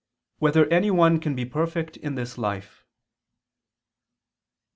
2] 0.39 0.39
Whether 0.45 0.65
Any 0.69 0.89
One 0.89 1.19
Can 1.19 1.35
Be 1.35 1.45
Perfect 1.45 1.95
in 1.95 2.15
This 2.15 2.35
Life? 2.35 2.87